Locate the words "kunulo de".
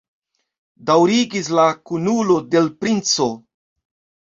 1.91-2.61